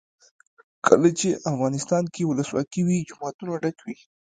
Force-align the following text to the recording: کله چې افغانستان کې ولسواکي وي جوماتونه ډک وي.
کله 0.87 1.09
چې 1.19 1.29
افغانستان 1.51 2.03
کې 2.13 2.27
ولسواکي 2.29 2.81
وي 2.85 2.97
جوماتونه 3.09 3.53
ډک 3.63 3.77
وي. 3.85 3.97